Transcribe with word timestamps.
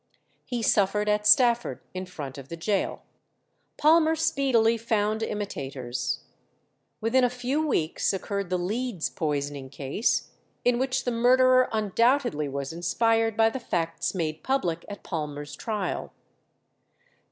He 0.45 0.63
suffered 0.63 1.07
at 1.07 1.27
Stafford 1.27 1.79
in 1.93 2.07
front 2.07 2.39
of 2.39 2.49
the 2.49 2.57
gaol. 2.57 3.03
Palmer 3.77 4.15
speedily 4.15 4.75
found 4.75 5.21
imitators. 5.21 6.21
Within 7.01 7.23
a 7.23 7.29
few 7.29 7.63
weeks 7.67 8.11
occurred 8.11 8.49
the 8.49 8.57
Leeds 8.57 9.11
poisoning 9.11 9.69
case, 9.69 10.31
in 10.65 10.79
which 10.79 11.03
the 11.05 11.11
murderer 11.11 11.69
undoubtedly 11.71 12.49
was 12.49 12.73
inspired 12.73 13.37
by 13.37 13.51
the 13.51 13.59
facts 13.59 14.15
made 14.15 14.41
public 14.41 14.85
at 14.89 15.03
Palmer's 15.03 15.55
trial. 15.55 16.11